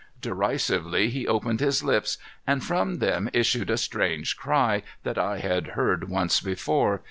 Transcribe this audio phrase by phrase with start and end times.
[0.19, 2.17] Derisively he opened his lips
[2.47, 6.99] and from them issued a strange cry, that I had heard once before.